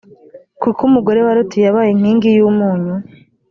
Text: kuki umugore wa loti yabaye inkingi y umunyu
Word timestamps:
kuki 0.61 0.81
umugore 0.89 1.19
wa 1.25 1.33
loti 1.37 1.57
yabaye 1.65 1.89
inkingi 1.91 2.29
y 2.37 2.41
umunyu 2.49 2.95